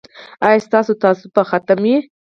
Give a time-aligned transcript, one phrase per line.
[0.45, 1.95] ایا ستاسو تعصب به ختم وي؟